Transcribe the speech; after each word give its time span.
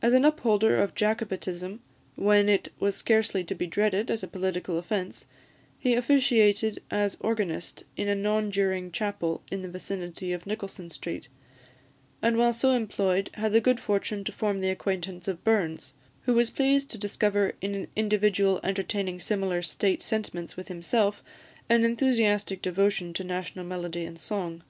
As 0.00 0.14
an 0.14 0.24
upholder 0.24 0.76
of 0.80 0.94
Jacobitism, 0.94 1.80
when 2.14 2.48
it 2.48 2.68
was 2.78 2.94
scarcely 2.94 3.42
to 3.42 3.54
be 3.56 3.66
dreaded 3.66 4.08
as 4.08 4.22
a 4.22 4.28
political 4.28 4.78
offence, 4.78 5.26
he 5.76 5.94
officiated 5.96 6.80
as 6.88 7.16
organist 7.20 7.82
in 7.96 8.06
a 8.06 8.14
non 8.14 8.52
juring 8.52 8.92
chapel 8.92 9.42
in 9.50 9.62
the 9.62 9.68
vicinity 9.68 10.32
of 10.32 10.46
Nicolson 10.46 10.88
Street; 10.88 11.26
and 12.22 12.36
while 12.36 12.52
so 12.52 12.70
employed 12.70 13.28
had 13.34 13.50
the 13.52 13.60
good 13.60 13.80
fortune 13.80 14.22
to 14.22 14.30
form 14.30 14.60
the 14.60 14.70
acquaintance 14.70 15.26
of 15.26 15.42
Burns, 15.42 15.94
who 16.26 16.34
was 16.34 16.48
pleased 16.50 16.88
to 16.92 16.96
discover 16.96 17.54
in 17.60 17.74
an 17.74 17.88
individual 17.96 18.60
entertaining 18.62 19.18
similar 19.18 19.62
state 19.62 20.00
sentiments 20.00 20.56
with 20.56 20.68
himself, 20.68 21.24
an 21.68 21.84
enthusiastic 21.84 22.62
devotion 22.62 23.12
to 23.14 23.24
national 23.24 23.64
melody 23.64 24.04
and 24.04 24.16
song. 24.20 24.62